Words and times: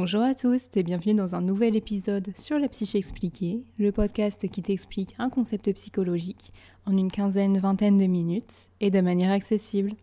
Bonjour 0.00 0.22
à 0.22 0.32
tous 0.32 0.68
et 0.76 0.84
bienvenue 0.84 1.16
dans 1.16 1.34
un 1.34 1.40
nouvel 1.40 1.74
épisode 1.74 2.28
sur 2.36 2.56
la 2.60 2.68
psyché 2.68 2.98
expliquée, 2.98 3.64
le 3.80 3.90
podcast 3.90 4.48
qui 4.48 4.62
t'explique 4.62 5.16
un 5.18 5.28
concept 5.28 5.72
psychologique 5.72 6.52
en 6.86 6.96
une 6.96 7.10
quinzaine, 7.10 7.58
vingtaine 7.58 7.98
de 7.98 8.06
minutes 8.06 8.68
et 8.80 8.92
de 8.92 9.00
manière 9.00 9.32
accessible. 9.32 9.94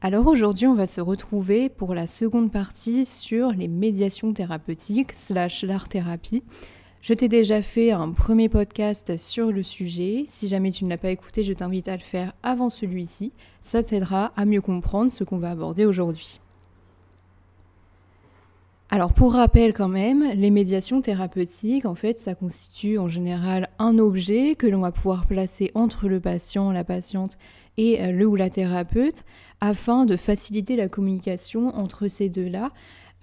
Alors 0.00 0.28
aujourd'hui, 0.28 0.68
on 0.68 0.76
va 0.76 0.86
se 0.86 1.00
retrouver 1.00 1.68
pour 1.68 1.92
la 1.92 2.06
seconde 2.06 2.52
partie 2.52 3.04
sur 3.04 3.50
les 3.50 3.66
médiations 3.66 4.32
thérapeutiques 4.32 5.12
slash 5.12 5.64
l'art 5.64 5.88
thérapie. 5.88 6.44
Je 7.00 7.14
t'ai 7.14 7.26
déjà 7.26 7.62
fait 7.62 7.90
un 7.90 8.12
premier 8.12 8.48
podcast 8.48 9.16
sur 9.16 9.50
le 9.50 9.64
sujet. 9.64 10.24
Si 10.28 10.46
jamais 10.46 10.70
tu 10.70 10.84
ne 10.84 10.90
l'as 10.90 10.98
pas 10.98 11.10
écouté, 11.10 11.42
je 11.42 11.52
t'invite 11.52 11.88
à 11.88 11.96
le 11.96 11.98
faire 11.98 12.32
avant 12.44 12.70
celui-ci. 12.70 13.32
Ça 13.60 13.82
t'aidera 13.82 14.26
à 14.36 14.44
mieux 14.44 14.60
comprendre 14.60 15.10
ce 15.10 15.24
qu'on 15.24 15.38
va 15.38 15.50
aborder 15.50 15.84
aujourd'hui. 15.84 16.38
Alors 18.90 19.12
pour 19.12 19.32
rappel 19.32 19.72
quand 19.72 19.88
même, 19.88 20.24
les 20.34 20.50
médiations 20.50 21.00
thérapeutiques, 21.00 21.86
en 21.86 21.94
fait, 21.94 22.18
ça 22.18 22.34
constitue 22.34 22.98
en 22.98 23.08
général 23.08 23.68
un 23.78 23.98
objet 23.98 24.54
que 24.54 24.66
l'on 24.66 24.80
va 24.80 24.92
pouvoir 24.92 25.26
placer 25.26 25.70
entre 25.74 26.06
le 26.08 26.20
patient, 26.20 26.70
la 26.70 26.84
patiente 26.84 27.38
et 27.76 28.00
euh, 28.02 28.12
le 28.12 28.26
ou 28.26 28.36
la 28.36 28.50
thérapeute 28.50 29.24
afin 29.60 30.04
de 30.04 30.16
faciliter 30.16 30.76
la 30.76 30.88
communication 30.88 31.74
entre 31.76 32.08
ces 32.08 32.28
deux-là 32.28 32.70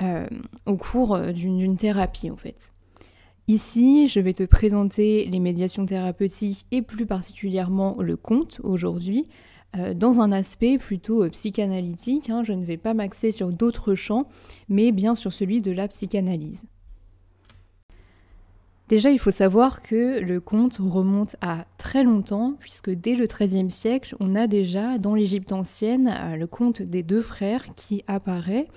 euh, 0.01 0.27
au 0.65 0.77
cours 0.77 1.15
euh, 1.15 1.31
d'une 1.31 1.77
thérapie 1.77 2.31
en 2.31 2.37
fait. 2.37 2.71
Ici, 3.47 4.07
je 4.07 4.19
vais 4.19 4.33
te 4.33 4.43
présenter 4.43 5.25
les 5.25 5.39
médiations 5.39 5.85
thérapeutiques 5.85 6.65
et 6.71 6.81
plus 6.81 7.05
particulièrement 7.05 7.97
le 7.99 8.15
conte 8.17 8.61
aujourd'hui, 8.63 9.27
euh, 9.77 9.93
dans 9.93 10.19
un 10.19 10.31
aspect 10.31 10.77
plutôt 10.77 11.23
euh, 11.23 11.29
psychanalytique. 11.29 12.29
Hein, 12.29 12.43
je 12.43 12.53
ne 12.53 12.65
vais 12.65 12.77
pas 12.77 12.93
m'axer 12.93 13.31
sur 13.31 13.51
d'autres 13.51 13.95
champs, 13.95 14.27
mais 14.67 14.91
bien 14.91 15.15
sur 15.15 15.31
celui 15.31 15.61
de 15.61 15.71
la 15.71 15.87
psychanalyse. 15.87 16.65
Déjà, 18.91 19.09
il 19.09 19.19
faut 19.19 19.31
savoir 19.31 19.81
que 19.81 20.19
le 20.19 20.41
conte 20.41 20.79
remonte 20.81 21.37
à 21.39 21.65
très 21.77 22.03
longtemps, 22.03 22.55
puisque 22.59 22.89
dès 22.89 23.15
le 23.15 23.25
XIIIe 23.25 23.71
siècle, 23.71 24.17
on 24.19 24.35
a 24.35 24.47
déjà 24.47 24.97
dans 24.97 25.15
l'Égypte 25.15 25.53
ancienne 25.53 26.13
euh, 26.13 26.35
le 26.35 26.45
conte 26.45 26.81
des 26.81 27.01
deux 27.01 27.21
frères 27.21 27.73
qui 27.77 28.03
apparaît. 28.07 28.67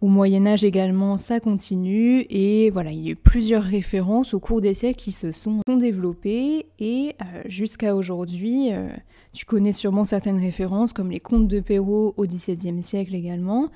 Au 0.00 0.06
Moyen 0.06 0.46
Âge 0.46 0.64
également, 0.64 1.18
ça 1.18 1.40
continue 1.40 2.24
et 2.30 2.70
voilà, 2.70 2.90
il 2.90 3.00
y 3.00 3.08
a 3.08 3.10
eu 3.12 3.16
plusieurs 3.16 3.62
références 3.62 4.32
au 4.32 4.40
cours 4.40 4.62
des 4.62 4.72
siècles 4.72 4.98
qui 4.98 5.12
se 5.12 5.30
sont, 5.30 5.60
développées 5.68 6.66
et 6.78 7.14
euh, 7.20 7.42
jusqu'à 7.44 7.94
aujourd'hui, 7.94 8.72
euh, 8.72 8.88
tu 9.34 9.44
connais 9.44 9.74
sûrement 9.74 10.06
certaines 10.06 10.40
références 10.40 10.94
comme 10.94 11.10
les 11.10 11.20
contes 11.20 11.48
de 11.48 11.60
Perrault 11.60 12.14
au 12.16 12.24
XVIIe 12.24 12.82
siècle 12.82 13.14
également. 13.14 13.68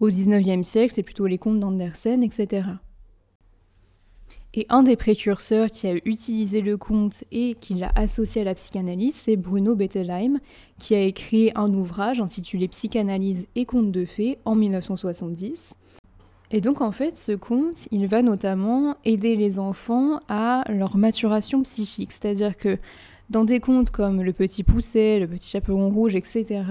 Au 0.00 0.08
XIXe 0.08 0.66
siècle, 0.66 0.92
c'est 0.92 1.02
plutôt 1.02 1.26
les 1.26 1.38
contes 1.38 1.60
d'Andersen, 1.60 2.22
etc. 2.22 2.66
Et 4.56 4.66
un 4.68 4.84
des 4.84 4.94
précurseurs 4.94 5.68
qui 5.68 5.88
a 5.88 5.94
utilisé 6.04 6.60
le 6.60 6.76
conte 6.76 7.24
et 7.32 7.56
qui 7.60 7.74
l'a 7.74 7.90
associé 7.96 8.42
à 8.42 8.44
la 8.44 8.54
psychanalyse, 8.54 9.16
c'est 9.16 9.34
Bruno 9.34 9.74
Bettelheim, 9.74 10.38
qui 10.78 10.94
a 10.94 11.00
écrit 11.00 11.50
un 11.56 11.74
ouvrage 11.74 12.20
intitulé 12.20 12.68
Psychanalyse 12.68 13.48
et 13.56 13.64
contes 13.64 13.90
de 13.90 14.04
fées 14.04 14.38
en 14.44 14.54
1970. 14.54 15.74
Et 16.52 16.60
donc 16.60 16.82
en 16.82 16.92
fait, 16.92 17.16
ce 17.16 17.32
conte, 17.32 17.88
il 17.90 18.06
va 18.06 18.22
notamment 18.22 18.94
aider 19.04 19.34
les 19.34 19.58
enfants 19.58 20.20
à 20.28 20.62
leur 20.68 20.96
maturation 20.96 21.62
psychique, 21.64 22.12
c'est-à-dire 22.12 22.56
que 22.56 22.78
dans 23.30 23.44
des 23.44 23.58
contes 23.58 23.90
comme 23.90 24.22
Le 24.22 24.32
Petit 24.32 24.62
Pousset, 24.62 25.18
Le 25.18 25.26
Petit 25.26 25.50
Chaperon 25.50 25.88
Rouge, 25.88 26.14
etc., 26.14 26.62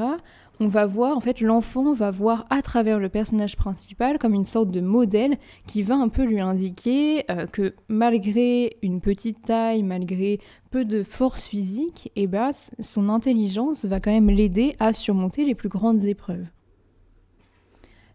on 0.59 0.68
va 0.68 0.86
voir, 0.86 1.18
en 1.18 1.20
fait, 1.20 1.42
l'enfant 1.42 1.94
va 1.94 2.12
voir 2.12 2.46
à 2.50 2.62
travers 2.62 3.00
le 3.00 3.09
personnage 3.09 3.56
principal 3.56 4.20
comme 4.20 4.36
une 4.36 4.46
sorte 4.46 4.69
de 4.69 4.81
modèle 4.81 5.38
qui 5.66 5.81
va 5.81 5.96
un 5.96 6.09
peu 6.09 6.24
lui 6.24 6.40
indiquer 6.40 7.25
euh, 7.31 7.47
que 7.47 7.74
malgré 7.88 8.78
une 8.84 9.02
petite 9.02 9.42
taille, 9.42 9.81
malgré 9.81 10.40
peu 10.69 10.86
de 10.86 11.02
force 11.02 11.47
physique, 11.47 12.12
eh 12.16 12.28
ben, 12.28 12.52
son 12.80 13.09
intelligence 13.09 13.86
va 13.86 14.00
quand 14.00 14.12
même 14.12 14.30
l'aider 14.30 14.75
à 14.80 14.94
surmonter 14.94 15.44
les 15.44 15.56
plus 15.56 15.69
grandes 15.69 16.06
épreuves. 16.06 16.46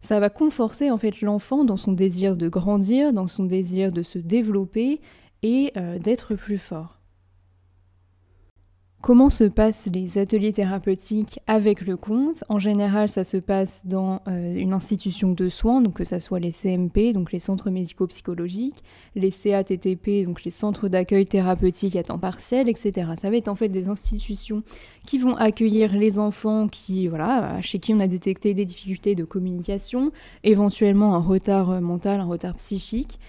Ça 0.00 0.20
va 0.20 0.30
conforter 0.30 0.92
en 0.92 0.96
fait 0.96 1.20
l'enfant 1.20 1.64
dans 1.64 1.76
son 1.76 1.92
désir 1.92 2.36
de 2.36 2.48
grandir, 2.48 3.12
dans 3.12 3.26
son 3.26 3.44
désir 3.44 3.90
de 3.90 4.02
se 4.02 4.18
développer 4.18 5.00
et 5.42 5.72
euh, 5.76 5.98
d'être 5.98 6.36
plus 6.36 6.58
fort. 6.58 6.97
Comment 9.00 9.30
se 9.30 9.44
passent 9.44 9.88
les 9.94 10.18
ateliers 10.18 10.52
thérapeutiques 10.52 11.38
avec 11.46 11.86
le 11.86 11.96
conte 11.96 12.42
En 12.48 12.58
général, 12.58 13.08
ça 13.08 13.22
se 13.22 13.36
passe 13.36 13.86
dans 13.86 14.22
euh, 14.26 14.56
une 14.56 14.72
institution 14.72 15.30
de 15.30 15.48
soins, 15.48 15.80
que 15.84 16.02
ce 16.02 16.18
soit 16.18 16.40
les 16.40 16.50
CMP, 16.50 17.12
donc 17.12 17.30
les 17.30 17.38
centres 17.38 17.70
médico-psychologiques, 17.70 18.82
les 19.14 19.30
CATTP, 19.30 20.24
donc 20.26 20.42
les 20.42 20.50
centres 20.50 20.88
d'accueil 20.88 21.26
thérapeutique 21.26 21.94
à 21.94 22.02
temps 22.02 22.18
partiel, 22.18 22.68
etc. 22.68 23.12
Ça 23.16 23.30
va 23.30 23.36
être 23.36 23.46
en 23.46 23.54
fait 23.54 23.68
des 23.68 23.88
institutions 23.88 24.64
qui 25.06 25.18
vont 25.18 25.36
accueillir 25.36 25.94
les 25.94 26.18
enfants 26.18 26.66
qui, 26.66 27.06
voilà, 27.06 27.60
chez 27.60 27.78
qui 27.78 27.94
on 27.94 28.00
a 28.00 28.08
détecté 28.08 28.52
des 28.52 28.64
difficultés 28.64 29.14
de 29.14 29.22
communication, 29.24 30.10
éventuellement 30.42 31.14
un 31.14 31.20
retard 31.20 31.80
mental, 31.80 32.18
un 32.18 32.26
retard 32.26 32.56
psychique, 32.56 33.20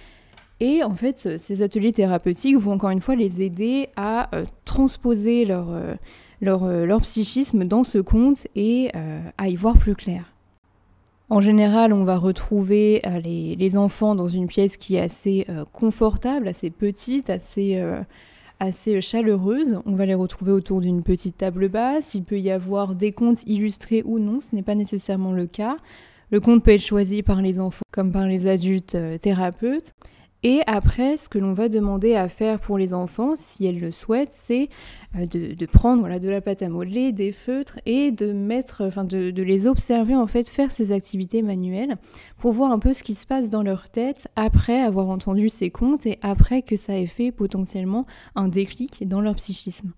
et 0.59 0.84
en 0.84 0.94
fait, 0.94 1.38
ces 1.38 1.62
ateliers 1.62 1.94
thérapeutiques 1.94 2.58
vont 2.58 2.74
encore 2.74 2.90
une 2.90 3.00
fois 3.00 3.16
les 3.16 3.42
aider 3.42 3.90
à 3.96 4.36
euh, 4.36 4.46
transposer 4.66 5.46
leur, 5.46 5.70
euh, 5.72 5.96
leur, 6.42 6.64
euh, 6.66 6.86
leur, 6.86 7.02
psychisme 7.02 7.64
dans 7.64 7.86
ce 7.86 7.97
conte 7.97 8.47
et 8.56 8.92
à 9.38 9.50
y 9.50 9.56
voir 9.56 9.78
plus 9.78 9.96
clair. 9.96 10.34
En 11.30 11.42
général, 11.42 11.94
on 11.94 12.03
va 12.03 12.18
retrouver 12.18 13.03
les, 13.24 13.56
les, 13.56 13.78
enfants 13.78 14.16
dans 14.16 14.28
une 14.28 14.48
pièce 14.48 14.78
qui 14.78 14.96
est 14.96 15.02
assez 15.02 15.46
confortable, 15.72 16.48
assez 16.48 16.72
petite, 16.72 17.30
assez, 17.30 17.80
assez 18.59 19.00
chaleureuse. 19.00 19.80
On 19.86 19.94
va 19.94 20.08
les 20.08 20.16
retrouver 20.16 20.52
autour 20.52 20.81
d'une 20.81 21.03
petite 21.03 21.38
table 21.38 21.69
basse. 21.69 22.16
Il 22.16 22.24
peut 22.24 22.40
y 22.40 22.50
avoir 22.50 22.96
des 22.96 23.12
contes 23.12 23.44
illustrés 23.44 24.02
ou 24.06 24.18
non, 24.18 24.42
ce 24.42 24.56
n'est 24.56 24.64
pas 24.64 24.74
nécessairement 24.74 25.31
le 25.31 25.46
cas. 25.46 25.78
Le 26.31 26.40
conte 26.40 26.64
peut 26.64 26.72
être 26.72 26.81
choisi 26.81 27.22
par 27.22 27.44
les 27.44 27.59
enfants 27.59 27.86
comme 27.92 28.12
par 28.12 28.25
les 28.25 28.48
adultes 28.48 28.98
thérapeutes. 29.22 29.94
Et 30.41 30.61
après, 30.67 31.17
ce 31.17 31.27
que 31.27 31.38
l'on 31.38 31.51
va 31.51 31.67
demander 31.67 32.16
à 32.16 32.29
faire 32.29 32.61
pour 32.61 32.77
les 32.77 32.94
enfants, 32.94 33.33
si 33.35 33.66
elles 33.66 33.79
le 33.79 33.91
souhaitent, 33.91 34.31
c'est 34.31 34.69
euh, 35.17 35.25
de, 35.25 35.66
prendre 35.66 36.17
de 36.17 36.29
la 36.29 36.39
pâte 36.39 36.61
à 36.61 36.69
modeler, 36.69 37.11
des 37.11 37.33
feutres 37.33 37.79
et 37.85 38.11
de 38.11 38.31
mettre, 38.31 38.85
enfin 38.85 39.05
les 39.11 39.67
observer 39.67 40.16
en 40.16 40.27
fait 40.27 40.47
faire 40.47 40.72
ces 40.72 40.94
activités 40.94 41.41
manuelles 41.41 41.97
pour 42.38 42.53
voir 42.53 42.72
un 42.72 42.79
peu 42.79 42.94
ce 42.94 43.03
qui 43.03 43.16
se 43.16 43.25
passe 43.25 43.50
dans 43.50 43.63
leur 43.63 43.89
tête 43.89 44.29
après 44.38 44.79
avoir 44.79 45.09
entendu 45.09 45.50
ces 45.50 45.72
contes 45.72 46.05
et 46.05 46.19
après 46.22 46.61
que 46.61 46.77
ça 46.77 46.97
ait 46.97 47.06
fait 47.06 47.33
potentiellement 47.33 48.06
un 48.35 48.47
déclic 48.47 49.06
dans 49.07 49.19
leur 49.19 49.35
psychisme. 49.35 49.91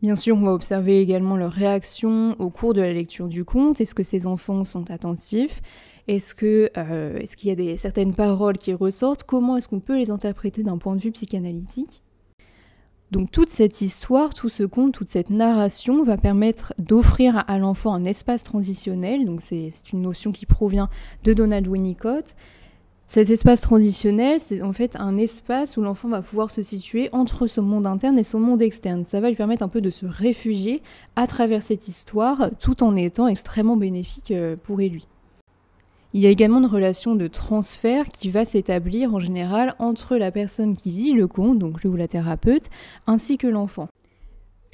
Bien 0.00 0.14
sûr, 0.14 0.36
on 0.36 0.42
va 0.42 0.52
observer 0.52 1.00
également 1.00 1.36
leur 1.36 1.52
réaction 1.52 2.36
au 2.38 2.50
cours 2.50 2.72
de 2.72 2.80
la 2.80 2.92
lecture 2.92 3.26
du 3.26 3.44
conte. 3.44 3.80
Est-ce 3.80 3.96
que 3.96 4.04
ces 4.04 4.28
enfants 4.28 4.64
sont 4.64 4.90
attentifs? 4.92 5.60
Est-ce 6.08 6.34
que 6.34 6.70
euh, 6.76 7.18
est-ce 7.18 7.36
qu'il 7.36 7.50
y 7.50 7.52
a 7.52 7.54
des, 7.54 7.76
certaines 7.76 8.14
paroles 8.14 8.58
qui 8.58 8.74
ressortent? 8.74 9.22
Comment 9.22 9.58
est-ce 9.58 9.68
qu'on 9.68 9.80
peut 9.80 9.98
les 9.98 10.10
interpréter 10.10 10.62
d'un 10.62 10.78
point 10.78 10.96
de 10.96 11.00
vue 11.00 11.12
psychanalytique? 11.12 12.02
Donc 13.10 13.30
toute 13.30 13.48
cette 13.48 13.80
histoire, 13.80 14.34
tout 14.34 14.48
ce 14.48 14.64
conte, 14.64 14.92
toute 14.92 15.08
cette 15.08 15.30
narration 15.30 16.02
va 16.04 16.18
permettre 16.18 16.74
d'offrir 16.78 17.44
à 17.46 17.58
l'enfant 17.58 17.94
un 17.94 18.04
espace 18.04 18.44
transitionnel, 18.44 19.24
donc 19.24 19.40
c'est 19.40 19.70
une 19.92 20.02
notion 20.02 20.30
qui 20.30 20.44
provient 20.44 20.90
de 21.24 21.32
Donald 21.32 21.66
Winnicott. 21.66 22.34
Cet 23.06 23.30
espace 23.30 23.62
transitionnel, 23.62 24.38
c'est 24.38 24.60
en 24.60 24.74
fait 24.74 24.94
un 24.96 25.16
espace 25.16 25.78
où 25.78 25.80
l'enfant 25.80 26.08
va 26.08 26.20
pouvoir 26.20 26.50
se 26.50 26.62
situer 26.62 27.08
entre 27.12 27.46
son 27.46 27.62
monde 27.62 27.86
interne 27.86 28.18
et 28.18 28.22
son 28.22 28.40
monde 28.40 28.60
externe. 28.60 29.06
Ça 29.06 29.20
va 29.20 29.30
lui 29.30 29.36
permettre 29.36 29.62
un 29.62 29.68
peu 29.68 29.80
de 29.80 29.88
se 29.88 30.04
réfugier 30.04 30.82
à 31.16 31.26
travers 31.26 31.62
cette 31.62 31.88
histoire 31.88 32.50
tout 32.60 32.82
en 32.82 32.94
étant 32.96 33.26
extrêmement 33.26 33.78
bénéfique 33.78 34.30
euh, 34.32 34.56
pour 34.62 34.76
lui. 34.76 35.06
Il 36.14 36.22
y 36.22 36.26
a 36.26 36.30
également 36.30 36.58
une 36.58 36.66
relation 36.66 37.14
de 37.14 37.26
transfert 37.26 38.08
qui 38.08 38.30
va 38.30 38.44
s'établir 38.44 39.14
en 39.14 39.20
général 39.20 39.74
entre 39.78 40.16
la 40.16 40.30
personne 40.30 40.74
qui 40.74 40.90
lit 40.90 41.12
le 41.12 41.26
conte, 41.26 41.58
donc 41.58 41.84
le 41.84 41.90
ou 41.90 41.96
la 41.96 42.08
thérapeute, 42.08 42.70
ainsi 43.06 43.36
que 43.36 43.46
l'enfant. 43.46 43.88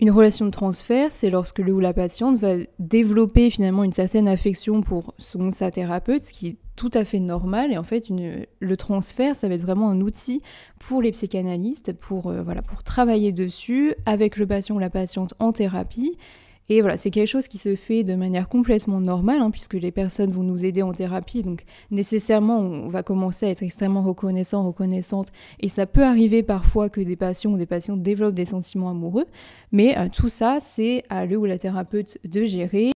Une 0.00 0.10
relation 0.10 0.46
de 0.46 0.50
transfert, 0.50 1.10
c'est 1.12 1.30
lorsque 1.30 1.60
le 1.60 1.72
ou 1.72 1.78
la 1.80 1.92
patiente 1.92 2.36
va 2.36 2.54
développer 2.80 3.48
finalement 3.48 3.84
une 3.84 3.92
certaine 3.92 4.26
affection 4.26 4.80
pour 4.80 5.14
son 5.18 5.52
sa 5.52 5.70
thérapeute, 5.70 6.24
ce 6.24 6.32
qui 6.32 6.48
est 6.48 6.56
tout 6.74 6.90
à 6.94 7.04
fait 7.04 7.20
normal. 7.20 7.72
Et 7.72 7.78
en 7.78 7.84
fait, 7.84 8.10
le 8.10 8.76
transfert, 8.76 9.36
ça 9.36 9.48
va 9.48 9.54
être 9.54 9.62
vraiment 9.62 9.90
un 9.90 10.00
outil 10.00 10.42
pour 10.80 11.00
les 11.00 11.12
psychanalystes, 11.12 11.92
pour, 11.92 12.26
euh, 12.26 12.42
voilà, 12.42 12.62
pour 12.62 12.82
travailler 12.82 13.30
dessus 13.30 13.94
avec 14.04 14.36
le 14.36 14.46
patient 14.46 14.74
ou 14.74 14.80
la 14.80 14.90
patiente 14.90 15.34
en 15.38 15.52
thérapie 15.52 16.16
et 16.68 16.80
voilà, 16.80 16.96
c'est 16.96 17.10
quelque 17.10 17.28
chose 17.28 17.46
qui 17.46 17.58
se 17.58 17.74
fait 17.74 18.04
de 18.04 18.14
manière 18.14 18.48
complètement 18.48 19.00
normale, 19.00 19.40
hein, 19.40 19.50
puisque 19.50 19.74
les 19.74 19.90
personnes 19.90 20.30
vont 20.30 20.42
nous 20.42 20.64
aider 20.64 20.82
en 20.82 20.92
thérapie, 20.92 21.42
donc 21.42 21.64
nécessairement 21.90 22.58
on 22.58 22.88
va 22.88 23.02
commencer 23.02 23.46
à 23.46 23.50
être 23.50 23.62
extrêmement 23.62 24.02
reconnaissant, 24.02 24.66
reconnaissante, 24.66 25.28
et 25.60 25.68
ça 25.68 25.86
peut 25.86 26.04
arriver 26.04 26.42
parfois 26.42 26.88
que 26.88 27.00
des 27.00 27.16
patients 27.16 27.52
ou 27.52 27.58
des 27.58 27.66
patients 27.66 27.96
développent 27.96 28.34
des 28.34 28.46
sentiments 28.46 28.90
amoureux, 28.90 29.26
mais 29.72 29.98
euh, 29.98 30.08
tout 30.08 30.28
ça, 30.28 30.58
c'est 30.60 31.04
à 31.10 31.26
le 31.26 31.36
ou 31.36 31.44
la 31.44 31.58
thérapeute 31.58 32.18
de 32.24 32.44
gérer. 32.44 32.92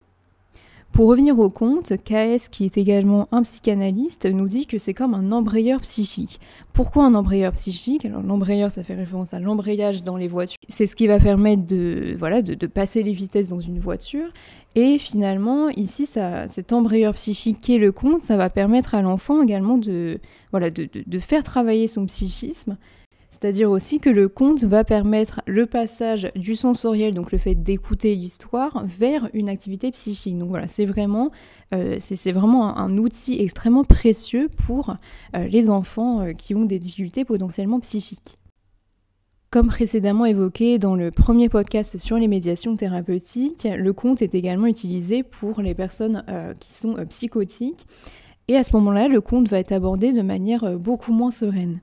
Pour 0.93 1.07
revenir 1.07 1.39
au 1.39 1.49
conte, 1.49 1.93
KS, 2.05 2.49
qui 2.51 2.65
est 2.65 2.77
également 2.77 3.29
un 3.31 3.43
psychanalyste, 3.43 4.27
nous 4.27 4.49
dit 4.49 4.67
que 4.67 4.79
c'est 4.79 4.95
comme 4.95 5.15
un 5.15 5.31
embrayeur 5.31 5.81
psychique. 5.83 6.41
Pourquoi 6.73 7.05
un 7.05 7.15
embrayeur 7.15 7.53
psychique? 7.53 8.05
Alors 8.05 8.23
l'embrayeur, 8.23 8.71
ça 8.71 8.83
fait 8.83 8.95
référence 8.95 9.33
à 9.33 9.39
l'embrayage 9.39 10.03
dans 10.03 10.17
les 10.17 10.27
voitures. 10.27 10.59
C'est 10.69 10.87
ce 10.87 10.97
qui 10.97 11.07
va 11.07 11.21
permettre 11.21 11.67
de, 11.67 12.17
voilà, 12.19 12.43
de, 12.43 12.67
passer 12.67 13.03
les 13.05 13.13
vitesses 13.13 13.49
dans 13.49 13.61
une 13.61 13.79
voiture. 13.79 14.29
Et 14.75 14.99
finalement, 14.99 15.69
ici, 15.69 16.05
ça, 16.05 16.49
cet 16.49 16.73
embrayeur 16.73 17.15
psychique 17.15 17.61
qui 17.61 17.77
est 17.77 17.79
le 17.79 17.93
conte, 17.93 18.23
ça 18.23 18.37
va 18.37 18.51
permettre 18.51 18.97
à 18.97 19.03
l'enfant 19.03 19.43
également 19.43 19.79
de, 19.79 20.21
voilà, 20.51 20.71
de, 20.71 20.89
de 21.07 21.19
faire 21.21 21.45
travailler 21.45 21.87
son 21.87 22.07
psychisme 22.07 22.77
c'est-à-dire 23.41 23.71
aussi 23.71 23.99
que 23.99 24.11
le 24.11 24.29
conte 24.29 24.65
va 24.65 24.83
permettre 24.83 25.43
le 25.47 25.67
passage 25.67 26.33
du 26.35 26.57
sensoriel, 26.57 27.15
donc 27.15 27.31
le 27.31 27.39
fait 27.39 27.55
d'écouter 27.55 28.17
l'histoire, 28.17 28.83
vers 28.85 29.31
une 29.33 29.49
activité 29.49 29.93
psychique. 29.93 30.37
Donc 30.37 30.49
voilà, 30.49 30.67
c'est 30.67 30.85
vraiment, 30.85 31.31
euh, 31.73 31.99
vraiment 32.27 32.77
un, 32.77 32.99
outil 32.99 33.41
extrêmement 33.41 33.85
précieux 33.85 34.49
pour 34.67 34.97
euh, 35.37 35.47
les 35.47 35.71
enfants 35.71 36.21
euh, 36.21 36.33
qui 36.33 36.57
ont 36.57 36.65
des 36.65 36.81
difficultés 36.81 37.25
potentiellement 37.25 37.79
psychiques. 37.79 38.39
Comme 39.51 39.69
précédemment 39.69 40.25
évoqué 40.25 40.79
dans 40.79 40.97
le 40.97 41.13
premier 41.13 41.49
podcast 41.49 41.97
sur 41.97 42.17
les 42.17 42.29
médiations 42.29 42.77
thérapeutiques, 42.77 43.69
le 43.71 43.93
conte 43.93 44.21
est 44.21 44.35
également 44.35 44.67
utilisé 44.67 45.23
pour 45.23 45.63
les 45.63 45.75
personnes 45.75 46.23
qui 46.61 46.75
sont 46.75 46.97
psychotiques. 47.09 47.87
Et 48.49 48.57
à 48.57 48.65
ce 48.65 48.77
moment-là, 48.77 49.09
le 49.09 49.23
conte 49.23 49.49
va 49.49 49.59
être 49.59 49.73
abordé 49.73 50.13
de 50.13 50.21
manière 50.21 50.79
beaucoup 50.79 51.15
moins 51.15 51.31
sereine. 51.31 51.81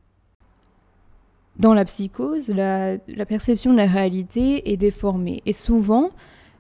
Dans 1.58 1.74
la 1.74 1.86
psychose, 1.86 2.50
la, 2.50 2.98
perception 3.28 3.72
de 3.72 3.78
la 3.78 3.86
réalité 3.86 4.72
est 4.72 4.78
déformée. 4.78 5.42
Et 5.46 5.54
souvent, 5.54 6.12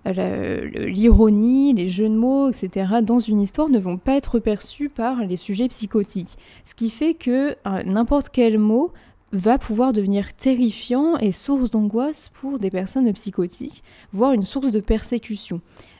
l'ironie, 0.05 1.73
les 1.73 1.89
jeux 1.89 2.07
de 2.07 2.15
mots, 2.15 2.49
etc., 2.49 3.01
dans 3.01 3.19
une 3.19 3.41
histoire 3.41 3.69
ne 3.69 3.79
vont 3.79 3.97
pas 3.97 4.15
être 4.15 4.39
perçus 4.39 4.89
par 4.89 5.25
les 5.25 5.35
sujets 5.35 5.67
psychotiques. 5.67 6.37
Ce 6.63 6.75
qui 6.75 6.89
fait 6.89 7.13
que 7.13 7.57
euh, 7.67 7.83
n'importe 7.83 8.29
quel 8.29 8.57
mot 8.57 8.93
va 9.33 9.57
pouvoir 9.57 9.91
devenir 9.91 10.33
terrifiant 10.33 11.17
et 11.17 11.31
source 11.33 11.71
d'angoisse 11.71 12.29
pour 12.29 12.57
des 12.57 12.69
personnes 12.69 13.11
psychotiques, 13.11 13.83
voire 14.13 14.31
une 14.31 14.43
source 14.43 14.71
de 14.71 14.79
persécution 14.79 15.59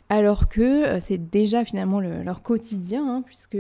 alors 0.10 0.48
que 0.48 0.62
euh, 0.62 1.00
c'est 1.00 1.18
déjà 1.18 1.66
finalement 1.66 2.00
leur 2.00 2.44
quotidien, 2.44 3.07
hein, 3.07 3.22
puisque 3.25 3.57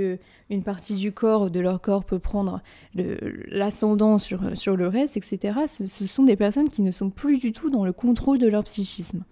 une 0.49 0.63
partie 0.63 0.95
du 0.95 1.11
corps, 1.11 1.49
de 1.49 1.59
leur 1.59 1.81
corps, 1.81 2.05
peut 2.05 2.19
prendre 2.19 2.61
l'ascendant 2.93 4.19
sur, 4.19 4.55
sur, 4.57 4.75
le 4.75 4.87
reste, 4.87 5.17
etc. 5.17 5.59
Ce, 5.67 5.85
sont 6.05 6.23
des 6.23 6.35
personnes 6.35 6.69
qui 6.69 6.83
ne 6.83 6.91
sont 6.91 7.09
plus 7.09 7.39
du 7.39 7.51
tout 7.51 7.69
dans 7.69 7.83
le 7.83 7.93
contrôle 7.93 8.37
de 8.37 8.47
leur 8.47 8.63
psychisme. 8.65 9.23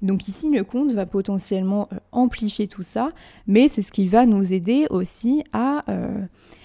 Donc 0.00 0.28
ici, 0.28 0.48
le 0.50 0.64
conte 0.64 0.92
va 0.92 1.06
potentiellement 1.06 1.88
euh, 1.92 1.96
amplifier 2.12 2.66
tout 2.66 2.84
ça, 2.84 3.10
mais 3.46 3.68
c'est 3.68 3.82
ce 3.82 3.90
qui 3.90 4.06
va 4.06 4.24
nous 4.24 4.54
aider 4.54 4.86
aussi 4.90 5.42
à, 5.52 5.84
euh, 5.90 6.22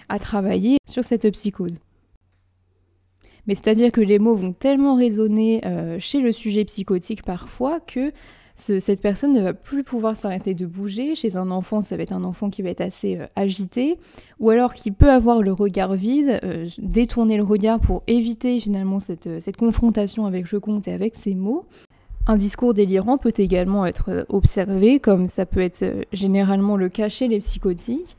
à 0.08 0.20
travailler 0.20 0.78
sur 0.88 1.04
cette 1.04 1.30
psychose. 1.32 1.80
Mais 3.48 3.56
c'est-à-dire 3.56 3.92
que 3.92 4.00
les 4.00 4.20
mots 4.20 4.36
vont 4.36 4.54
tellement 4.54 4.96
résonner 4.96 5.62
chez 6.00 6.22
le 6.22 6.32
sujet 6.32 6.64
psychotique 6.64 7.24
parfois 7.24 7.82
que 7.82 8.14
cette 8.56 9.02
personne 9.02 9.34
ne 9.34 9.42
va 9.42 9.54
plus 9.54 9.84
pouvoir 9.84 10.16
s'arrêter 10.16 10.54
de 10.54 10.66
bouger. 10.66 11.16
Chez 11.16 11.36
un 11.36 11.50
enfant, 11.50 11.82
ça 11.82 11.98
va 11.98 12.04
être 12.04 12.12
un 12.12 12.24
enfant 12.24 12.50
qui 12.50 12.62
va 12.62 12.70
être 12.70 12.82
assez 12.82 13.18
euh, 13.18 13.26
agité, 13.36 13.98
ou 14.40 14.50
alors 14.52 14.74
qui 14.74 14.92
peut 14.92 15.12
avoir 15.12 15.42
le 15.42 15.52
regard 15.52 15.94
vide, 15.96 16.40
euh, 16.44 16.68
détourner 16.78 17.38
le 17.38 17.44
regard 17.44 17.80
pour 17.80 18.04
éviter 18.08 18.60
finalement 18.60 19.00
cette, 19.00 19.28
euh, 19.28 19.40
cette 19.40 19.58
confrontation 19.58 20.26
avec 20.26 20.52
le 20.52 20.60
conte 20.60 20.88
et 20.88 20.94
avec 20.94 21.16
ses 21.16 21.34
mots. 21.34 21.66
Un 22.28 22.38
discours 22.38 22.74
délirant 22.74 23.18
peut 23.18 23.34
également 23.36 23.86
être 23.86 24.26
observé, 24.30 25.00
comme 25.00 25.28
ça 25.28 25.46
peut 25.46 25.60
être 25.60 25.84
généralement 26.14 26.78
le 26.78 26.88
cas 26.88 27.10
chez 27.10 27.28
les 27.28 27.40
psychotiques. 27.40 28.16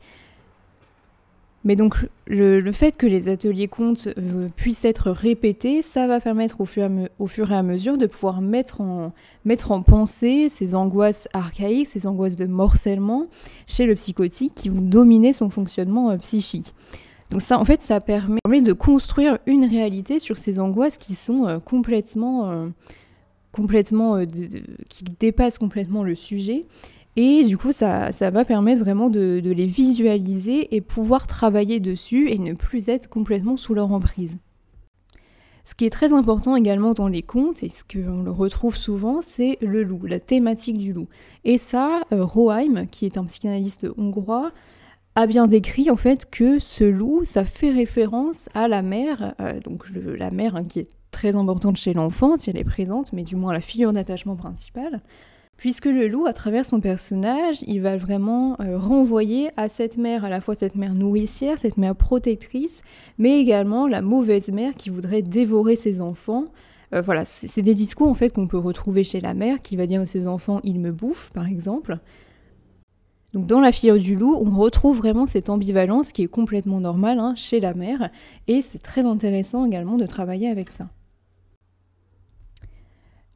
Mais 1.65 1.75
donc 1.75 2.07
le, 2.27 2.71
fait 2.71 2.95
que 2.95 3.07
les 3.07 3.27
ateliers 3.27 3.67
comptes 3.67 4.07
euh, 4.19 4.47
puissent 4.55 4.85
être 4.85 5.09
répétés, 5.09 5.81
ça 5.81 6.05
va 6.05 6.21
permettre 6.21 6.61
au 6.61 6.65
fur, 6.65 7.51
et 7.51 7.55
à 7.55 7.63
mesure 7.63 7.97
de 7.97 8.05
pouvoir 8.05 8.39
mettre 8.39 8.81
en, 8.81 9.11
mettre 9.45 9.71
en 9.71 9.81
pensée 9.81 10.47
ces 10.47 10.75
angoisses 10.75 11.27
archaïques, 11.33 11.87
ces 11.87 12.05
angoisses 12.05 12.35
de 12.35 12.45
morcellement 12.45 13.25
chez 13.65 13.87
le 13.87 13.95
psychotique 13.95 14.53
qui 14.53 14.69
vont 14.69 14.81
dominer 14.81 15.33
son 15.33 15.49
fonctionnement 15.49 16.11
euh, 16.11 16.17
psychique. 16.17 16.75
Donc 17.31 17.41
ça, 17.41 17.59
en 17.59 17.65
fait, 17.65 17.81
ça 17.81 17.99
permet 17.99 18.39
de 18.45 18.71
construire 18.71 19.39
une 19.47 19.65
réalité 19.65 20.19
sur 20.19 20.37
ces 20.37 20.59
angoisses 20.59 20.99
qui 20.99 21.15
sont 21.15 21.47
euh, 21.47 21.57
complètement, 21.57 22.67
complètement, 23.51 24.23
qui 24.89 25.03
dépassent 25.19 25.57
complètement 25.57 26.03
le 26.03 26.13
sujet 26.13 26.65
et 27.15 27.45
du 27.45 27.57
coup, 27.57 27.71
ça, 27.71 28.11
va 28.19 28.45
permettre 28.45 28.81
vraiment 28.81 29.09
de, 29.09 29.41
les 29.43 29.65
visualiser 29.65 30.75
et 30.75 30.81
pouvoir 30.81 31.27
travailler 31.27 31.79
dessus 31.79 32.29
et 32.29 32.37
ne 32.37 32.53
plus 32.53 32.89
être 32.89 33.09
complètement 33.09 33.57
sous 33.57 33.73
leur 33.73 33.91
emprise. 33.91 34.37
Ce 35.63 35.73
qui 35.73 35.85
est 35.85 35.89
très 35.89 36.13
important 36.13 36.55
également 36.55 36.93
dans 36.93 37.07
les 37.07 37.23
contes, 37.23 37.63
et 37.63 37.69
ce 37.69 37.83
qu'on 37.83 38.21
le 38.21 38.29
retrouve 38.29 38.75
souvent, 38.75 39.21
c'est 39.23 39.57
le 39.61 39.81
loup, 39.81 40.05
la 40.05 40.19
thématique 40.19 40.77
du 40.77 40.93
loup. 40.93 41.07
Et 41.43 41.57
ça, 41.57 42.01
euh, 42.11 42.23
Roheim, 42.23 42.85
qui 42.85 43.07
est 43.07 43.17
un 43.17 43.25
psychanalyste 43.25 43.87
hongrois, 43.97 44.51
a 45.15 45.25
bien 45.25 45.47
décrit 45.47 45.89
en 45.89 45.95
fait 45.95 46.29
que 46.29 46.59
ce 46.59 46.83
loup, 46.83 47.21
ça 47.23 47.45
fait 47.45 47.71
référence 47.71 48.47
à 48.53 48.67
la 48.67 48.83
mère, 48.83 49.33
euh, 49.39 49.59
donc 49.61 49.85
la 49.93 50.29
mère 50.29 50.55
hein, 50.55 50.65
qui 50.65 50.79
est 50.79 50.89
très 51.09 51.35
importante 51.35 51.77
chez 51.77 51.93
l'enfant, 51.93 52.37
si 52.37 52.49
elle 52.49 52.57
est 52.57 52.65
présente, 52.65 53.13
mais 53.13 53.23
du 53.23 53.35
moins 53.35 53.53
la 53.53 53.61
figure 53.61 53.93
d'attachement 53.93 54.35
principale, 54.35 55.01
puisque 55.57 55.85
le 55.85 56.07
loup, 56.07 56.25
à 56.25 56.33
travers 56.33 56.65
son 56.65 56.79
personnage, 56.79 57.63
il 57.67 57.81
va 57.81 57.97
vraiment 57.97 58.57
euh, 58.59 58.77
renvoyer 58.77 59.49
à 59.57 59.69
cette 59.69 59.97
mère, 59.97 60.25
à 60.25 60.29
la 60.29 60.41
fois 60.41 60.55
cette 60.55 60.75
mère 60.75 60.93
nourricière, 60.93 61.57
cette 61.57 61.77
mère 61.77 61.95
protectrice, 61.95 62.81
mais 63.17 63.39
également 63.39 63.87
la 63.87 64.01
mauvaise 64.01 64.49
mère 64.49 64.73
qui 64.75 64.89
voudrait 64.89 65.21
dévorer 65.21 65.75
ses 65.75 66.01
enfants. 66.01 66.45
Euh, 66.93 67.01
voilà, 67.01 67.25
c'est 67.25 67.61
des 67.61 67.73
discours 67.73 68.07
en 68.07 68.13
fait 68.13 68.31
qu'on 68.31 68.47
peut 68.47 68.57
retrouver 68.57 69.03
chez 69.03 69.21
la 69.21 69.33
mère 69.33 69.61
qui 69.61 69.75
va 69.75 69.85
dire 69.85 70.01
à 70.01 70.05
ses 70.05 70.27
enfants 70.27 70.59
il 70.63 70.79
me 70.79 70.91
bouffe 70.91 71.31
par 71.33 71.47
exemple. 71.47 71.99
Donc 73.33 73.47
dans 73.47 73.59
la 73.59 73.73
figure 73.73 73.99
du 73.99 74.15
loup, 74.15 74.35
on 74.35 74.57
retrouve 74.57 74.97
vraiment 74.97 75.25
cette 75.25 75.49
ambivalence 75.49 76.13
qui 76.13 76.23
est 76.23 76.27
complètement 76.27 76.79
normale 76.79 77.19
hein, 77.19 77.33
chez 77.35 77.59
la 77.59 77.73
mère 77.73 78.09
et 78.47 78.61
c'est 78.61 78.79
très 78.79 79.05
intéressant 79.05 79.65
également 79.65 79.97
de 79.97 80.05
travailler 80.05 80.47
avec 80.47 80.69
ça. 80.69 80.87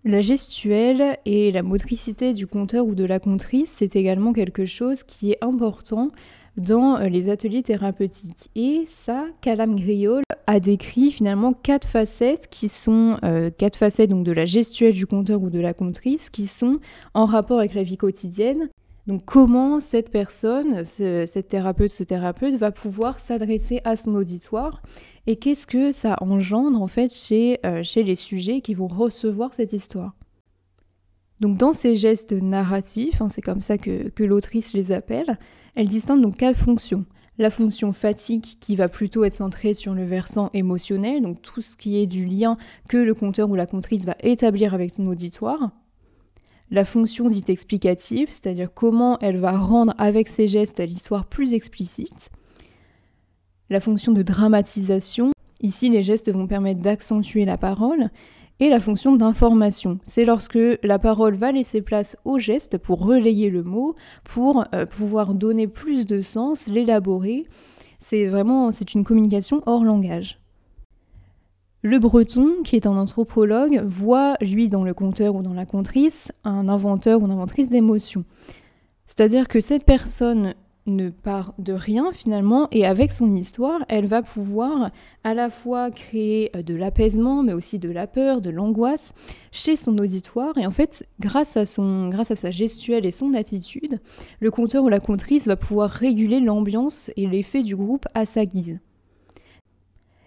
La 0.06 0.22
gestuelle 0.22 1.18
et 1.26 1.52
la 1.52 1.62
motricité 1.62 2.34
du 2.34 2.48
conteur 2.48 2.86
ou 2.86 2.96
de 2.96 3.04
la 3.04 3.20
contrice, 3.20 3.70
c'est 3.70 3.98
également 3.98 4.32
quelque 4.32 4.66
chose 4.66 5.04
qui 5.04 5.32
est 5.32 5.38
important 5.42 6.12
dans 6.56 6.96
euh, 6.96 7.10
les 7.10 7.30
ateliers 7.30 7.64
thérapeutiques. 7.64 8.50
Et 8.56 8.84
ça, 8.88 9.26
Calam 9.42 9.76
Griol 9.76 10.24
a 10.48 10.60
décrit 10.62 11.12
finalement 11.12 11.52
quatre 11.52 11.88
facettes 11.88 12.48
qui 12.50 12.70
sont 12.70 13.18
euh, 13.26 13.50
quatre 13.50 13.76
facettes 13.76 14.10
donc 14.10 14.24
de 14.24 14.32
la 14.32 14.46
gestuelle 14.46 14.94
du 14.94 15.06
conteur 15.06 15.42
ou 15.42 15.50
de 15.50 15.60
la 15.60 15.74
contrice 15.74 16.30
qui 16.30 16.48
sont 16.48 16.80
en 17.14 17.26
rapport 17.26 17.60
avec 17.60 17.74
la 17.74 17.84
vie 17.84 17.98
quotidienne. 17.98 18.70
Donc 19.06 19.26
comment 19.26 19.80
cette 19.80 20.12
personne, 20.12 20.86
cette 20.86 21.48
thérapeute, 21.48 21.92
ce 21.92 22.04
thérapeute 22.04 22.54
va 22.56 22.72
pouvoir 22.72 23.20
s'adresser 23.20 23.82
à 23.84 23.96
son 23.96 24.14
auditoire 24.16 24.82
et 25.30 25.36
qu'est-ce 25.36 25.68
que 25.68 25.92
ça 25.92 26.16
engendre 26.22 26.82
en 26.82 26.88
fait 26.88 27.14
chez, 27.14 27.60
euh, 27.64 27.84
les 27.98 28.16
sujets 28.16 28.62
qui 28.62 28.74
vont 28.74 28.88
recevoir 28.88 29.54
cette 29.54 29.74
histoire? 29.74 30.16
Donc 31.40 31.56
dans 31.56 31.72
ces 31.72 31.96
gestes 31.96 32.32
narratifs, 32.32 33.22
hein, 33.22 33.30
c'est 33.30 33.44
comme 33.44 33.62
ça 33.62 33.78
que, 33.78 34.10
que 34.10 34.24
l'autrice 34.24 34.74
les 34.74 34.92
appelle, 34.92 35.38
elle 35.76 35.88
distingue 35.88 36.24
donc 36.24 36.38
quatre 36.38 36.58
fonctions. 36.58 37.06
La 37.38 37.52
fonction 37.52 37.94
fatigue 37.94 38.44
qui 38.60 38.76
va 38.76 38.90
plutôt 38.90 39.24
être 39.24 39.34
centrée 39.34 39.76
sur 39.76 39.94
le 39.94 40.04
versant 40.04 40.50
émotionnel, 40.56 41.22
donc 41.22 41.44
tout 41.44 41.62
ce 41.62 41.78
qui 41.78 42.00
est 42.00 42.08
du 42.08 42.26
lien 42.26 42.58
que 42.88 42.98
le 42.98 43.14
conteur 43.14 43.52
ou 43.52 43.56
la 43.56 43.68
contrice 43.68 44.06
va 44.06 44.16
établir 44.22 44.74
avec 44.74 44.90
son 44.90 45.06
auditoire. 45.06 45.70
La 46.72 46.86
fonction 46.86 47.30
dite 47.30 47.52
explicative, 47.52 48.30
c'est-à-dire 48.32 48.74
comment 48.74 49.20
elle 49.20 49.38
va 49.38 49.56
rendre 49.56 49.94
avec 50.00 50.28
ses 50.28 50.48
gestes 50.48 50.80
l'histoire 50.80 51.26
plus 51.26 51.54
explicite 51.54 52.32
la 53.70 53.80
fonction 53.80 54.12
de 54.12 54.22
dramatisation. 54.22 55.32
Ici, 55.62 55.90
les 55.90 56.04
gestes 56.04 56.32
vont 56.32 56.48
permettre 56.48 56.82
d'accentuer 56.82 57.46
la 57.46 57.58
parole. 57.58 58.10
Et 58.62 58.70
la 58.70 58.82
fonction 58.82 59.16
d'information, 59.16 60.00
c'est 60.04 60.26
lorsque 60.26 60.60
la 60.84 61.00
parole 61.00 61.36
va 61.36 61.54
laisser 61.54 61.82
place 61.82 62.18
au 62.26 62.40
geste 62.40 62.78
pour 62.78 63.06
relayer 63.06 63.50
le 63.50 63.64
mot, 63.64 63.96
pour 64.26 64.66
euh, 64.76 64.86
pouvoir 64.86 65.34
donner 65.34 65.68
plus 65.68 66.06
de 66.06 66.20
sens, 66.20 66.68
l'élaborer. 66.68 67.48
C'est 68.00 68.28
vraiment, 68.28 68.72
c'est 68.72 68.94
une 68.94 69.06
communication 69.06 69.62
hors 69.66 69.86
langage. 69.86 70.40
Le 71.82 72.00
breton, 72.00 72.56
qui 72.66 72.76
est 72.76 72.86
un 72.86 72.98
anthropologue, 72.98 73.82
voit, 73.86 74.36
lui, 74.42 74.68
dans 74.68 74.84
le 74.84 74.94
conteur 74.94 75.36
ou 75.36 75.42
dans 75.42 75.54
la 75.54 75.66
contrice, 75.66 76.34
un 76.44 76.68
inventeur 76.68 77.22
ou 77.22 77.26
une 77.26 77.32
inventrice 77.32 77.70
d'émotions. 77.70 78.26
C'est-à-dire 79.08 79.48
que 79.48 79.62
cette 79.62 79.86
personne 79.86 80.54
ne 80.90 81.10
part 81.10 81.54
de 81.58 81.74
rien 81.74 82.12
finalement 82.12 82.68
et 82.72 82.86
avec 82.86 83.12
son 83.12 83.36
histoire, 83.36 83.82
elle 83.88 84.06
va 84.06 84.22
pouvoir 84.22 84.92
à 85.24 85.34
la 85.34 85.50
fois 85.50 85.92
créer 85.92 86.52
euh, 86.56 86.62
de 86.62 86.76
l'apaisement 86.76 87.44
mais 87.44 87.54
aussi 87.54 87.80
de 87.80 87.90
la 87.90 88.08
peur, 88.08 88.42
de 88.42 88.50
l'angoisse 88.50 89.14
chez 89.52 89.76
son 89.76 89.98
auditoire 89.98 90.58
et 90.58 90.66
en 90.66 90.72
fait 90.72 91.08
grâce 91.20 91.58
à, 91.58 91.66
sa 91.66 92.52
gestuelle 92.52 93.06
et 93.06 93.12
son 93.12 93.34
attitude, 93.34 94.00
le 94.40 94.52
conteur 94.52 94.84
ou 94.84 94.90
la 94.90 95.00
contrice 95.00 95.48
va 95.48 95.56
pouvoir 95.56 95.90
réguler 95.90 96.40
l'ambiance 96.40 97.12
et 97.16 97.28
l'effet 97.28 97.64
du 97.64 97.76
groupe 97.76 98.06
à 98.14 98.26
sa 98.26 98.46
guise. 98.46 98.80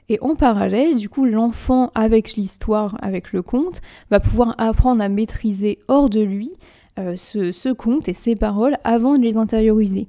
Et 0.09 0.19
en 0.21 0.35
parallèle, 0.35 0.97
du 0.97 1.09
coup, 1.09 1.25
l'enfant, 1.25 1.91
avec 1.95 2.35
l'histoire, 2.35 2.99
avec 3.01 3.33
le 3.33 3.41
conte, 3.41 3.81
va 4.11 4.21
pouvoir 4.21 4.55
apprendre 4.59 5.03
à 5.03 5.09
maîtriser 5.09 5.79
hors 5.89 6.11
de 6.11 6.21
lui 6.21 6.53
euh, 6.99 7.17
ce, 7.17 7.73
conte 7.73 8.09
et 8.09 8.13
ses 8.13 8.37
paroles 8.37 8.77
avant 8.85 9.17
de 9.17 9.23
les 9.23 9.39
intérioriser. 9.39 10.09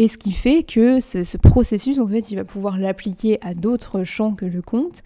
Et 0.00 0.08
ce 0.08 0.16
qui 0.16 0.32
fait 0.32 0.62
que 0.62 0.98
ce, 0.98 1.36
processus, 1.36 1.98
en 1.98 2.08
fait, 2.08 2.30
il 2.30 2.36
va 2.36 2.44
pouvoir 2.44 2.78
l'appliquer 2.78 3.36
à 3.42 3.52
d'autres 3.52 4.02
chants 4.02 4.32
que 4.32 4.46
le 4.46 4.62
conte. 4.62 5.02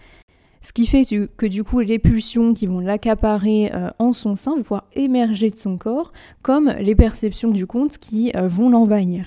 Ce 0.60 0.72
qui 0.72 0.86
fait 0.86 1.04
que 1.04 1.46
du 1.46 1.64
coup, 1.64 1.80
les 1.80 1.98
pulsions 1.98 2.54
qui 2.54 2.68
vont 2.68 2.78
l'accaparer 2.78 3.72
euh, 3.74 3.90
en 3.98 4.12
son 4.12 4.36
sein 4.36 4.52
vont 4.52 4.62
pouvoir 4.62 4.86
émerger 4.94 5.50
de 5.50 5.56
son 5.56 5.78
corps, 5.78 6.12
comme 6.42 6.68
les 6.78 6.94
perceptions 6.94 7.50
du 7.50 7.66
conte 7.66 7.98
qui 7.98 8.30
euh, 8.36 8.46
vont 8.46 8.70
l'envahir. 8.70 9.26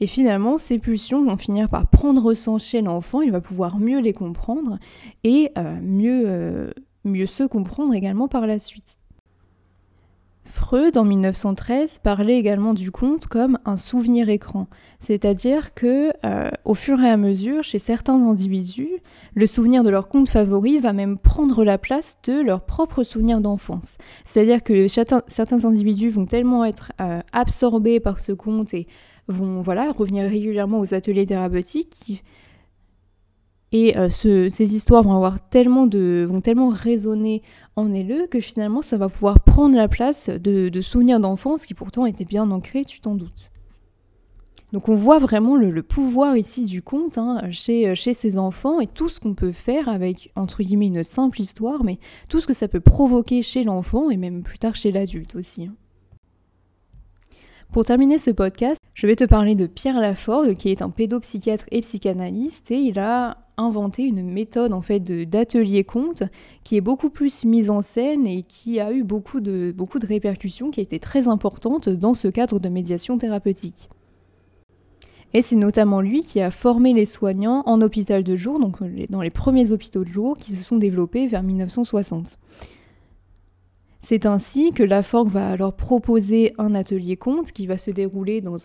Et 0.00 0.08
finalement, 0.08 0.58
ces 0.58 0.80
pulsions 0.80 1.24
vont 1.24 1.36
finir 1.36 1.68
par 1.68 1.86
prendre 1.86 2.34
sens 2.34 2.66
chez 2.66 2.82
l'enfant, 2.82 3.20
il 3.20 3.30
va 3.30 3.40
pouvoir 3.40 3.78
mieux 3.78 4.00
les 4.00 4.12
comprendre 4.12 4.80
et 5.22 5.52
mieux, 5.82 6.72
mieux 7.04 7.26
se 7.26 7.44
comprendre 7.44 7.94
également 7.94 8.26
par 8.26 8.46
la 8.46 8.58
suite. 8.58 8.99
Freud, 10.50 10.96
en 10.96 11.04
1913, 11.04 12.00
parlait 12.00 12.36
également 12.36 12.74
du 12.74 12.90
conte 12.90 13.26
comme 13.26 13.58
un 13.64 13.76
souvenir 13.76 14.28
écran, 14.28 14.66
c'est-à-dire 14.98 15.74
que, 15.74 16.12
euh, 16.26 16.50
au 16.64 16.74
fur 16.74 17.00
et 17.00 17.08
à 17.08 17.16
mesure, 17.16 17.62
chez 17.62 17.78
certains 17.78 18.20
individus, 18.20 18.90
le 19.34 19.46
souvenir 19.46 19.84
de 19.84 19.90
leur 19.90 20.08
conte 20.08 20.28
favori 20.28 20.78
va 20.80 20.92
même 20.92 21.18
prendre 21.18 21.64
la 21.64 21.78
place 21.78 22.18
de 22.24 22.40
leur 22.40 22.66
propre 22.66 23.04
souvenir 23.04 23.40
d'enfance. 23.40 23.96
C'est-à-dire 24.24 24.62
que 24.62 24.88
certains, 24.88 25.64
individus 25.64 26.10
vont 26.10 26.26
tellement 26.26 26.64
être 26.64 26.92
euh, 27.00 27.20
absorbés 27.32 28.00
par 28.00 28.18
ce 28.18 28.32
conte 28.32 28.74
et 28.74 28.88
vont 29.28 29.60
voilà 29.60 29.92
revenir 29.92 30.28
régulièrement 30.28 30.80
aux 30.80 30.94
ateliers 30.94 31.26
thérapeutiques 31.26 32.22
et 33.72 33.96
euh, 33.96 34.08
ces 34.10 34.74
histoires 34.74 35.02
vont 35.02 35.14
avoir 35.14 35.48
tellement 35.48 35.86
de, 35.86 36.26
vont 36.28 36.40
tellement 36.40 36.70
résonner 36.70 37.42
en 37.80 37.88
eux 37.90 38.26
que 38.28 38.40
finalement 38.40 38.82
ça 38.82 38.96
va 38.96 39.08
pouvoir 39.08 39.40
prendre 39.40 39.76
la 39.76 39.88
place 39.88 40.28
de, 40.28 40.80
souvenirs 40.80 41.20
d'enfance 41.20 41.66
qui 41.66 41.74
pourtant 41.74 42.06
étaient 42.06 42.24
bien 42.24 42.50
ancrés, 42.50 42.84
tu 42.84 43.00
t'en 43.00 43.14
doutes. 43.14 43.50
Donc 44.72 44.88
on 44.88 44.94
voit 44.94 45.18
vraiment 45.18 45.56
le, 45.56 45.82
pouvoir 45.82 46.36
ici 46.36 46.64
du 46.64 46.80
conte 46.80 47.18
hein, 47.18 47.50
chez, 47.50 47.94
chez 47.96 48.12
ces 48.12 48.38
enfants 48.38 48.80
et 48.80 48.86
tout 48.86 49.08
ce 49.08 49.18
qu'on 49.18 49.34
peut 49.34 49.50
faire 49.50 49.88
avec, 49.88 50.30
entre 50.36 50.62
guillemets, 50.62 50.86
une 50.86 51.02
simple 51.02 51.40
histoire, 51.40 51.82
mais 51.82 51.98
tout 52.28 52.40
ce 52.40 52.46
que 52.46 52.52
ça 52.52 52.68
peut 52.68 52.80
provoquer 52.80 53.42
chez 53.42 53.64
l'enfant 53.64 54.10
et 54.10 54.16
même 54.16 54.42
plus 54.42 54.58
tard 54.58 54.76
chez 54.76 54.92
l'adulte 54.92 55.34
aussi. 55.34 55.64
Hein. 55.64 55.74
Pour 57.72 57.84
terminer 57.84 58.18
ce 58.18 58.32
podcast, 58.32 58.80
je 58.94 59.06
vais 59.06 59.14
te 59.14 59.22
parler 59.22 59.54
de 59.54 59.66
Pierre 59.66 60.00
Laforgue, 60.00 60.56
qui 60.56 60.70
est 60.70 60.82
un 60.82 60.90
pédopsychiatre 60.90 61.66
et 61.70 61.82
psychanalyste, 61.82 62.72
et 62.72 62.78
il 62.78 62.98
a 62.98 63.38
inventé 63.56 64.02
une 64.02 64.24
méthode 64.24 64.72
en 64.72 64.80
fait 64.80 64.98
d'atelier 64.98 65.84
conte 65.84 66.24
qui 66.64 66.76
est 66.76 66.80
beaucoup 66.80 67.10
plus 67.10 67.44
mise 67.44 67.70
en 67.70 67.80
scène 67.80 68.26
et 68.26 68.42
qui 68.42 68.80
a 68.80 68.90
eu 68.90 69.04
beaucoup 69.04 69.38
de, 69.38 69.72
beaucoup 69.76 70.00
de 70.00 70.06
répercussions, 70.06 70.72
qui 70.72 70.80
a 70.80 70.82
été 70.82 70.98
très 70.98 71.28
importante 71.28 71.88
dans 71.88 72.14
ce 72.14 72.26
cadre 72.26 72.58
de 72.58 72.68
médiation 72.68 73.18
thérapeutique. 73.18 73.88
Et 75.32 75.40
c'est 75.40 75.54
notamment 75.54 76.00
lui 76.00 76.24
qui 76.24 76.40
a 76.40 76.50
formé 76.50 76.92
les 76.92 77.06
soignants 77.06 77.62
en 77.66 77.80
hôpital 77.82 78.24
de 78.24 78.34
jour, 78.34 78.58
donc 78.58 78.78
dans 79.10 79.22
les 79.22 79.30
premiers 79.30 79.70
hôpitaux 79.70 80.02
de 80.02 80.10
jour 80.10 80.36
qui 80.36 80.56
se 80.56 80.64
sont 80.64 80.76
développés 80.76 81.28
vers 81.28 81.44
1960. 81.44 82.36
C'est 84.02 84.24
ainsi 84.24 84.72
que 84.72 84.82
Laforgue 84.82 85.28
va 85.28 85.50
alors 85.50 85.74
proposer 85.74 86.54
un 86.56 86.74
atelier 86.74 87.16
conte 87.16 87.52
qui 87.52 87.66
va 87.66 87.76
se 87.76 87.90
dérouler 87.90 88.40
dans, 88.40 88.56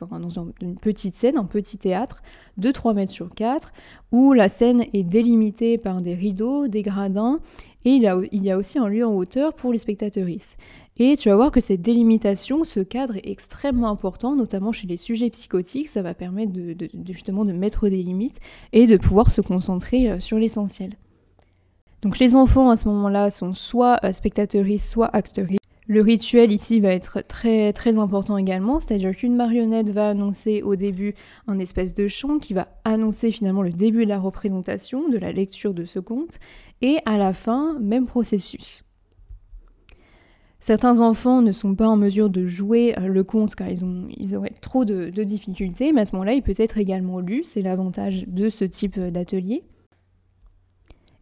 une 0.62 0.78
petite 0.78 1.14
scène, 1.14 1.38
un 1.38 1.44
petit 1.44 1.78
théâtre 1.78 2.22
de 2.58 2.72
3 2.72 2.94
mètres 2.94 3.12
sur 3.12 3.30
4, 3.36 3.74
où 4.14 4.32
la 4.32 4.48
scène 4.48 4.86
est 4.94 5.04
délimitée 5.04 5.78
par 5.78 6.02
des 6.02 6.16
rideaux, 6.16 6.70
des 6.70 6.84
gradins, 6.84 7.42
et 7.84 7.92
il, 7.92 8.44
y 8.44 8.50
a 8.50 8.58
aussi 8.58 8.80
un 8.80 8.88
lieu 8.88 9.06
en 9.06 9.14
hauteur 9.14 9.54
pour 9.54 9.72
les 9.72 9.78
spectatrices. 9.78 10.58
Et 10.98 11.16
tu 11.18 11.30
vas 11.30 11.36
voir 11.36 11.52
que 11.52 11.60
cette 11.60 11.82
délimitation, 11.82 12.64
ce 12.64 12.80
cadre 12.80 13.18
est 13.18 13.30
extrêmement 13.30 13.90
important, 13.90 14.36
notamment 14.36 14.72
chez 14.72 14.88
les 14.88 14.98
sujets 14.98 15.30
psychotiques. 15.30 15.90
Ça 15.90 16.02
va 16.02 16.14
permettre 16.14 16.54
justement 17.06 17.46
de 17.46 17.52
mettre 17.52 17.90
des 17.90 18.02
limites 18.02 18.40
et 18.72 18.88
de 18.88 18.98
pouvoir 18.98 19.30
se 19.30 19.42
concentrer 19.42 20.10
euh, 20.10 20.20
sur 20.20 20.40
l'essentiel. 20.40 20.96
Donc 22.06 22.20
les 22.20 22.36
enfants 22.36 22.70
à 22.70 22.76
ce 22.76 22.88
moment-là 22.88 23.32
sont 23.32 23.52
soit 23.52 24.00
euh, 24.04 24.12
spectateuristes, 24.12 24.92
soit 24.92 25.10
acteuristes. 25.12 25.60
Le 25.88 26.02
rituel 26.02 26.52
ici 26.52 26.80
va 26.80 26.90
être 26.90 27.24
très 27.28 27.98
important 27.98 28.38
également, 28.38 28.80
c'est-à-dire 28.80 29.16
qu'une 29.16 29.36
marionnette 29.36 29.90
va 29.90 30.10
annoncer 30.10 30.62
au 30.62 30.76
début 30.76 31.16
un 31.48 31.58
espèce 31.58 31.96
de 31.96 32.08
chant 32.08 32.38
qui 32.38 32.54
va 32.54 32.68
annoncer 32.84 33.32
finalement 33.32 33.64
le 33.64 33.72
début 33.72 34.04
de 34.04 34.10
la 34.10 34.20
représentation, 34.20 35.10
de 35.10 35.18
la 35.18 35.32
lecture 35.32 35.74
de 35.74 35.84
ce 35.84 35.98
conte, 35.98 36.38
et 36.84 37.00
à 37.08 37.18
la 37.18 37.34
fin, 37.34 37.76
même 37.80 38.06
processus. 38.06 38.86
Certains 40.60 41.00
enfants 41.00 41.42
ne 41.42 41.52
sont 41.52 41.74
pas 41.74 41.88
en 41.88 41.98
mesure 41.98 42.30
de 42.30 42.46
jouer 42.46 42.94
euh, 43.00 43.08
le 43.08 43.24
conte 43.24 43.56
car 43.56 43.70
ils, 43.70 43.84
ont, 43.84 44.08
auraient 44.36 44.54
trop 44.62 44.86
de, 44.86 45.10
de 45.10 45.24
difficultés, 45.24 45.92
mais 45.92 46.02
à 46.02 46.06
ce 46.06 46.12
moment-là, 46.14 46.34
il 46.34 46.44
peut 46.44 46.54
être 46.58 46.78
également 46.78 47.20
lu, 47.20 47.44
c'est 47.44 47.64
l'avantage 47.64 48.26
de 48.28 48.50
ce 48.52 48.64
type 48.64 49.00
euh, 49.00 49.10
d'atelier. 49.10 49.64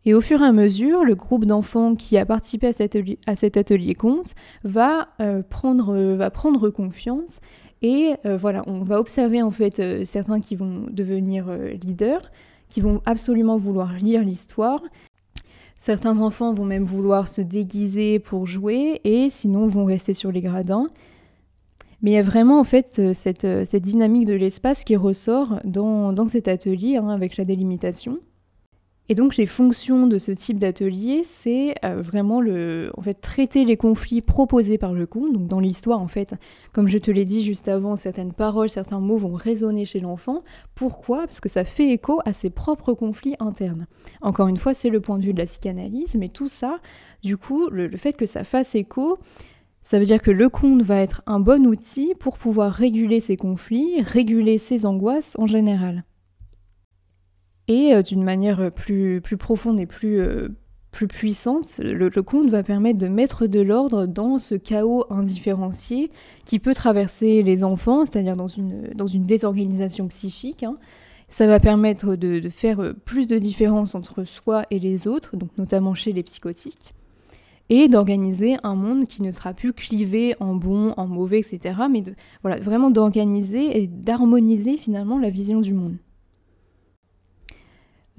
Et 0.05 0.13
au 0.13 0.22
fur 0.22 0.41
et 0.41 0.45
à 0.45 0.51
mesure, 0.51 1.05
le 1.05 1.15
groupe 1.15 1.45
d'enfants 1.45 1.95
qui 1.95 2.17
a 2.17 2.25
participé 2.25 2.67
à 2.67 2.74
cet 2.74 2.95
atelier, 2.95 3.17
à 3.25 3.33
va, 4.63 5.07
euh, 5.22 5.41
prendre, 5.43 5.95
euh, 5.95 6.15
va 6.17 6.29
prendre 6.29 6.69
confiance 6.69 7.39
et 7.81 8.13
euh, 8.25 8.36
voilà, 8.36 8.63
on 8.67 8.83
va 8.83 9.00
observer 9.00 9.41
en 9.41 9.51
fait 9.51 10.05
certains 10.05 10.41
qui 10.41 10.55
vont 10.55 10.86
devenir 10.89 11.51
leaders, 11.81 12.31
qui 12.69 12.81
vont 12.81 13.01
absolument 13.05 13.57
vouloir 13.57 13.93
lire 13.93 14.24
l'histoire. 14.24 14.81
Certains 15.77 16.22
enfants 16.22 16.53
vont 16.53 16.65
même 16.65 16.86
vouloir 16.86 17.27
se 17.27 17.41
déguiser 17.41 18.19
pour 18.19 18.45
jouer 18.45 19.01
et 19.03 19.29
sinon 19.29 19.67
vont 19.67 19.86
rester 19.86 20.13
sur 20.13 20.31
les 20.31 20.41
gradins. 20.41 20.89
Mais 22.01 22.12
il 22.12 22.13
y 22.13 22.17
a 22.17 22.24
vraiment 22.24 22.60
en 22.60 22.63
fait 22.65 23.13
cette, 23.13 23.45
dynamique 23.45 24.25
de 24.25 24.33
l'espace 24.33 24.83
qui 24.83 24.95
ressort 24.95 25.60
dans, 25.63 26.12
dans 26.13 26.27
cet 26.27 26.50
atelier 26.50 26.98
hein, 26.98 27.10
avec 27.10 27.38
la 27.38 27.45
délimitation. 27.45 28.19
Et 29.10 29.15
donc 29.15 29.36
les 29.36 29.45
fonctions 29.45 30.07
de 30.07 30.17
ce 30.17 30.31
type 30.31 30.57
d'atelier, 30.57 31.24
c'est 31.25 31.75
euh, 31.83 32.01
vraiment 32.01 32.39
le, 32.39 32.89
fait, 33.03 33.15
traiter 33.15 33.65
les 33.65 33.75
conflits 33.75 34.22
proposés 34.22 34.77
par 34.77 34.93
le 34.93 35.05
conte. 35.05 35.33
Donc 35.33 35.48
dans 35.48 35.60
l'histoire, 35.60 36.01
en 36.01 36.07
fait, 36.07 36.36
comme 36.72 36.88
je 36.88 36.98
te 36.98 37.12
l'ai 37.12 37.25
dit 37.25 37.43
juste 37.43 37.67
avant, 37.67 37.98
certaines 37.98 38.31
paroles, 38.31 38.69
certains 38.69 39.01
mots 39.01 39.17
vont 39.17 39.33
résonner 39.33 39.83
chez 39.83 40.00
l'enfant. 40.00 40.43
Pourquoi? 40.74 41.19
Parce 41.24 41.41
que 41.41 41.50
ça 41.50 41.65
fait 41.65 41.91
écho 41.91 42.22
à 42.24 42.31
ses 42.31 42.50
propres 42.50 42.93
conflits 42.93 43.36
internes. 43.39 43.88
Encore 44.22 44.48
une 44.48 44.57
fois, 44.57 44.74
c'est 44.74 44.89
le 44.89 45.01
point 45.01 45.19
de 45.19 45.25
vue 45.25 45.33
de 45.33 45.39
la 45.39 45.45
psychanalyse, 45.45 46.15
mais 46.15 46.29
tout 46.29 46.48
ça, 46.48 46.79
du 47.24 47.36
coup, 47.36 47.69
le, 47.69 47.88
le 47.88 47.98
fait 47.98 48.13
que 48.13 48.25
ça 48.25 48.45
fasse 48.45 48.74
écho, 48.74 49.17
ça 49.81 50.00
veut 50.00 50.05
dire 50.05 50.22
que 50.22 50.31
le 50.31 50.48
conte 50.48 50.81
va 50.81 50.95
être 51.01 51.24
un 51.27 51.41
bon 51.41 51.67
outil 51.67 52.13
pour 52.17 52.38
pouvoir 52.38 52.72
réguler 52.72 53.19
ses 53.19 53.36
conflits, 53.36 54.01
réguler 54.01 54.57
ses 54.57 54.86
angoisses 54.86 55.36
en 55.38 55.45
général. 55.45 56.05
Et 57.67 57.93
euh, 57.93 58.01
d'une 58.01 58.24
manière 58.24 58.60
euh, 58.60 58.70
plus, 58.70 59.22
plus 59.22 59.38
profonde 59.38 59.79
et 59.79 59.86
plus, 59.86 60.20
euh, 60.20 60.50
plus 60.91 61.08
puissante, 61.08 61.77
le, 61.79 62.10
conte 62.22 62.50
va 62.50 62.62
permettre 62.63 63.00
de 63.00 63.08
mettre 63.08 63.48
de 63.48 63.62
l'ordre 63.62 64.05
dans 64.05 64.38
ce 64.38 64.55
chaos 64.55 65.05
indifférencié 65.10 66.12
qui 66.46 66.60
peut 66.60 66.74
traverser 66.74 67.41
les 67.41 67.63
enfants, 67.63 68.05
c'est-à-dire 68.05 68.36
dans 68.36 68.48
une, 68.48 68.89
dans 68.96 69.08
une 69.08 69.25
désorganisation 69.25 70.08
psychique. 70.08 70.63
Hein. 70.63 70.77
Ça 71.29 71.48
va 71.48 71.60
permettre 71.60 72.15
de, 72.15 72.39
de, 72.39 72.50
faire 72.50 72.93
plus 73.05 73.27
de 73.27 73.38
différence 73.38 73.96
entre 73.96 74.24
soi 74.24 74.65
et 74.70 74.77
les 74.77 75.08
autres, 75.08 75.36
donc 75.38 75.50
notamment 75.58 75.96
chez 75.96 76.12
les 76.12 76.22
psychotiques, 76.22 76.93
et 77.70 77.88
d'organiser 77.88 78.58
un 78.62 78.75
monde 78.75 79.05
qui 79.05 79.24
ne 79.24 79.32
sera 79.32 79.53
plus 79.53 79.74
clivé 79.74 80.36
en 80.39 80.53
bon, 80.53 80.93
en 80.96 81.08
mauvais, 81.08 81.39
etc., 81.39 81.75
mais 81.89 82.03
voilà, 82.43 82.60
vraiment 82.60 82.91
d'organiser 82.91 83.82
et 83.82 83.88
d'harmoniser 83.88 84.77
finalement 84.77 85.17
la 85.17 85.32
vision 85.32 85.62
du 85.62 85.74
monde. 85.74 85.96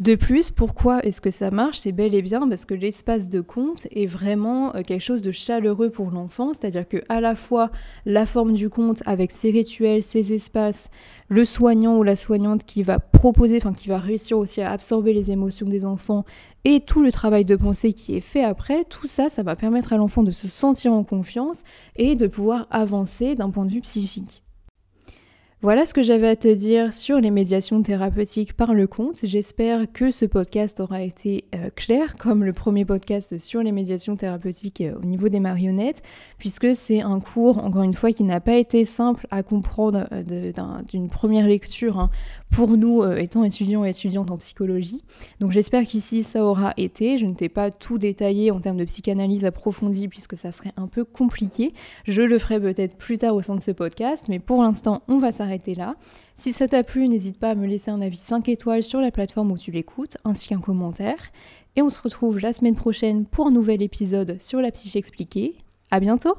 De 0.01 0.17
plus, 0.17 0.51
pourquoi 0.51 1.05
est-ce 1.05 1.21
que 1.21 1.31
ça 1.31 1.53
marche? 1.53 1.79
C'est 1.79 1.93
bel 1.93 2.17
et 2.17 2.23
bien 2.23 2.49
parce 2.49 2.65
que 2.65 2.75
l'espace 2.75 3.29
de 3.31 3.41
conte 3.41 3.87
est 3.93 4.07
vraiment 4.07 4.75
euh, 4.75 4.83
quelque 4.83 5.01
chose 5.01 5.23
de 5.23 5.31
chaleureux 5.31 5.89
pour 5.89 6.11
l'enfant, 6.11 6.53
c'est-à-dire 6.53 6.89
que 6.89 6.97
à 7.09 7.21
la 7.21 7.37
fois 7.37 7.71
la 8.05 8.27
forme 8.27 8.55
du 8.55 8.69
conte 8.69 9.05
avec 9.07 9.31
ses 9.31 9.53
rituels, 9.53 10.03
ses 10.03 10.33
espaces, 10.33 10.91
le 11.29 11.45
soignant 11.45 11.97
ou 11.97 12.03
la 12.03 12.17
soignante 12.17 12.65
qui 12.65 12.83
va 12.83 12.99
proposer, 12.99 13.59
enfin 13.59 13.73
qui 13.73 13.89
va 13.89 13.99
réussir 13.99 14.37
aussi 14.37 14.61
à 14.63 14.73
absorber 14.73 15.13
les 15.13 15.31
émotions 15.31 15.69
des 15.69 15.85
enfants 15.85 16.25
et 16.65 16.81
tout 16.81 17.01
le 17.01 17.13
travail 17.13 17.45
de 17.45 17.55
pensée 17.55 17.93
qui 17.93 18.17
est 18.17 18.21
fait 18.21 18.43
après, 18.43 18.83
tout 18.85 19.07
ça, 19.07 19.29
ça 19.29 19.45
va 19.45 19.55
permettre 19.55 19.93
à 19.93 19.97
l'enfant 19.97 20.25
de 20.25 20.33
se 20.33 20.49
sentir 20.49 20.93
en 20.93 21.05
confiance 21.05 21.63
et 21.95 22.17
de 22.17 22.27
pouvoir 22.27 22.67
avancer 22.73 23.37
d'un 23.37 23.51
point 23.51 23.65
de 23.65 23.73
vue 23.73 23.83
psychique. 23.83 24.44
Voilà 25.65 25.87
ce 25.87 25.95
que 25.95 26.03
j'avais 26.03 26.29
à 26.29 26.37
te 26.37 26.55
dire 26.55 26.93
sur 26.93 27.19
les 27.21 27.31
médiations 27.31 27.83
thérapeutiques 27.83 28.53
par 28.53 28.75
le 28.75 28.87
compte. 28.87 29.21
J'espère 29.23 29.91
que 29.91 30.11
ce 30.11 30.27
podcast 30.27 30.79
aura 30.79 31.01
été 31.01 31.47
euh, 31.55 31.71
clair, 31.75 32.19
comme 32.19 32.45
le 32.45 32.53
premier 32.53 32.85
podcast 32.85 33.39
sur 33.39 33.63
les 33.63 33.73
médiations 33.73 34.15
thérapeutiques 34.15 34.83
euh, 34.83 34.93
au 35.03 35.07
niveau 35.07 35.31
des 35.31 35.41
marionnettes, 35.41 36.03
puisque 36.37 36.77
c'est 36.77 37.01
un 37.01 37.19
cours, 37.19 37.65
encore 37.65 37.83
une 37.83 37.95
fois, 37.95 38.13
qui 38.13 38.25
n'a 38.25 38.41
pas 38.41 38.57
été 38.57 38.85
simple 38.85 39.27
à 39.31 39.43
comprendre 39.43 40.07
euh, 40.13 40.83
d'une 40.87 41.09
première 41.09 41.47
lecture 41.47 41.99
hein, 41.99 42.11
pour 42.51 42.77
nous 42.77 43.03
étant 43.03 43.43
étudiants 43.43 43.87
et 43.87 43.89
étudiantes 43.89 44.31
en 44.31 44.37
psychologie. 44.37 45.03
Donc 45.41 45.53
j'espère 45.53 45.87
qu'ici 45.87 46.25
ça 46.25 46.45
aura 46.45 46.75
été. 46.77 47.17
Je 47.17 47.25
ne 47.25 47.33
t'ai 47.33 47.49
pas 47.49 47.71
tout 47.71 47.97
détaillé 47.97 48.51
en 48.51 48.61
termes 48.61 48.77
de 48.77 48.85
psychanalyse 48.85 49.47
approfondie, 49.47 50.09
puisque 50.09 50.37
ça 50.37 50.53
serait 50.53 50.73
un 50.77 50.89
peu 50.89 51.05
compliqué. 51.07 51.73
Je 52.07 52.21
le 52.21 52.39
ferai 52.39 52.61
peut-être 52.61 52.99
plus 52.99 53.17
tard 53.17 53.35
au 53.35 53.41
sein 53.41 53.57
de 53.57 53.63
ce 53.63 53.71
podcast, 53.71 54.27
mais 54.29 54.41
pour 54.41 54.63
l'instant, 54.63 55.03
on 55.09 55.17
va 55.17 55.33
s'arrêter 55.55 55.75
là. 55.75 55.97
Si 56.37 56.53
ça 56.53 56.69
t'a 56.69 56.83
plu, 56.83 57.09
n'hésite 57.09 57.39
pas 57.39 57.51
à 57.51 57.55
me 57.55 57.67
laisser 57.67 57.91
un 57.91 58.01
avis 58.01 58.17
5 58.17 58.49
étoiles 58.49 58.83
sur 58.83 59.01
la 59.01 59.11
plateforme 59.11 59.53
où 59.53 59.59
tu 59.59 59.71
l'écoutes, 59.71 60.17
ainsi 60.25 60.49
qu'un 60.49 60.61
commentaire. 60.61 61.31
Et 61.77 61.83
on 61.83 61.89
se 61.89 62.01
retrouve 62.01 62.39
la 62.39 62.53
semaine 62.53 62.77
prochaine 62.77 63.25
pour 63.25 63.47
un 63.47 63.51
nouvel 63.51 63.83
épisode 63.83 64.41
sur 64.41 64.61
la 64.61 64.71
psyché 64.71 64.99
expliquée. 64.99 65.57
À 65.91 66.01
bientôt! 66.01 66.35